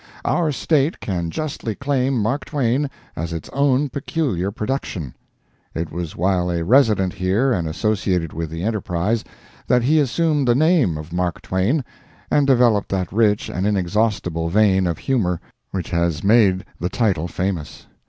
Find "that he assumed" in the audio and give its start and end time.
9.67-10.47